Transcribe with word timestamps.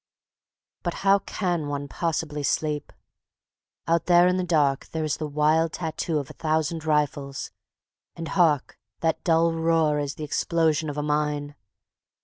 But 0.81 0.95
how 1.05 1.19
can 1.19 1.67
one 1.67 1.87
possibly 1.87 2.41
sleep? 2.41 2.91
Out 3.87 4.07
there 4.07 4.27
in 4.27 4.37
the 4.37 4.43
dark 4.43 4.87
there 4.87 5.03
is 5.03 5.17
the 5.17 5.27
wild 5.27 5.73
tattoo 5.73 6.17
of 6.17 6.27
a 6.27 6.33
thousand 6.33 6.85
rifles; 6.85 7.51
and 8.15 8.29
hark! 8.29 8.79
that 9.01 9.23
dull 9.23 9.53
roar 9.53 9.99
is 9.99 10.15
the 10.15 10.23
explosion 10.23 10.89
of 10.89 10.97
a 10.97 11.03
mine. 11.03 11.53